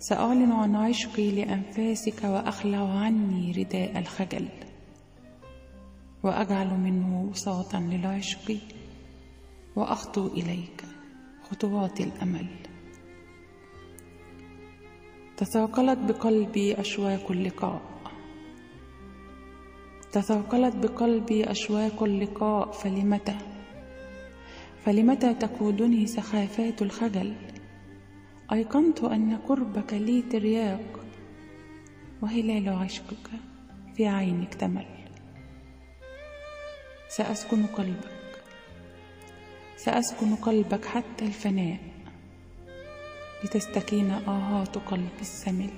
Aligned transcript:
سأعلن 0.00 0.52
عن 0.52 0.76
عشقي 0.76 1.30
لأنفاسك 1.30 2.24
وأخلع 2.24 2.98
عني 2.98 3.52
رداء 3.52 3.98
الخجل. 3.98 4.48
وأجعل 6.22 6.68
منه 6.80 7.22
وساطا 7.30 7.80
للعشق 7.80 8.58
وأخطو 9.76 10.26
إليك 10.26 10.84
خطوات 11.50 12.00
الأمل. 12.00 12.46
تثاقلت 15.36 15.98
بقلبي 15.98 16.80
أشواق 16.80 17.30
اللقاء. 17.30 17.82
تثاقلت 20.12 20.76
بقلبي 20.76 21.50
أشواق 21.50 22.02
اللقاء. 22.02 22.70
فلمتى؟ 22.72 23.38
فلمتى 24.84 25.34
تقودني 25.34 26.06
سخافات 26.06 26.82
الخجل؟ 26.82 27.34
أيقنت 28.52 29.04
أن 29.04 29.36
قربك 29.36 29.94
لي 29.94 30.22
ترياق 30.22 31.04
وهلال 32.22 32.68
عشقك 32.68 33.30
في 33.96 34.06
عيني 34.06 34.46
اكتمل. 34.46 34.86
سأسكن 37.08 37.66
قلبك 37.66 38.42
سأسكن 39.76 40.34
قلبك 40.34 40.84
حتى 40.84 41.24
الفناء 41.24 41.78
لتستكين 43.44 44.10
آهات 44.10 44.78
قلبي 44.78 45.20
السمل 45.20 45.70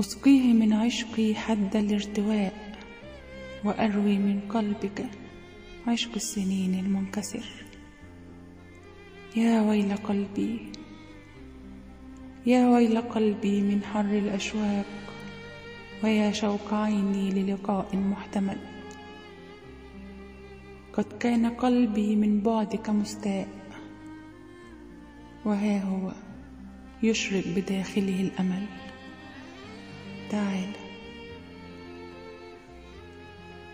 أسقيه 0.00 0.52
من 0.52 0.72
عشقي 0.72 1.34
حد 1.34 1.76
الارتواء 1.76 2.78
وأروي 3.64 4.18
من 4.18 4.40
قلبك 4.48 5.06
عشق 5.86 6.14
السنين 6.16 6.74
المنكسر. 6.74 7.44
يا 9.36 9.62
ويل 9.62 9.96
قلبي 9.96 10.72
يا 12.48 12.68
ويل 12.68 13.00
قلبي 13.00 13.60
من 13.60 13.84
حر 13.84 14.00
الأشواق 14.00 14.86
ويا 16.04 16.32
شوق 16.32 16.74
عيني 16.74 17.30
للقاء 17.30 17.96
محتمل. 17.96 18.56
قد 20.92 21.04
كان 21.20 21.46
قلبي 21.46 22.16
من 22.16 22.40
بعدك 22.40 22.90
مستاء 22.90 23.48
وها 25.44 25.82
هو 25.82 26.12
يشرق 27.02 27.44
بداخله 27.56 28.20
الأمل. 28.20 28.66
تعال. 30.30 30.72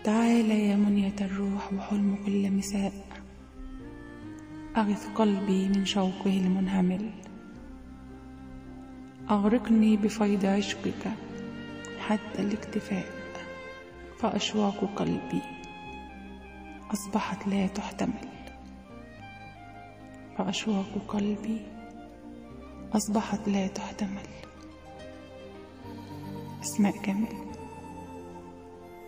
تعال 0.03 0.51
يا 0.51 0.75
منية 0.75 1.15
الروح 1.21 1.73
وحلم 1.73 2.17
كل 2.25 2.51
مساء. 2.51 2.93
أغث 4.77 5.07
قلبي 5.15 5.67
من 5.67 5.85
شوقه 5.85 6.37
المنهمل. 6.37 7.11
أغرقني 9.29 9.97
بفيض 9.97 10.45
عشقك 10.45 11.11
حتى 11.99 12.39
الاكتفاء 12.39 13.05
فأشواق 14.19 14.89
قلبي 14.95 15.41
أصبحت 16.93 17.47
لا 17.47 17.67
تحتمل. 17.67 18.29
فأشواق 20.37 21.05
قلبي 21.07 21.61
أصبحت 22.93 23.47
لا 23.47 23.67
تحتمل. 23.67 24.27
أسماء 26.63 27.01
كامل 27.01 27.54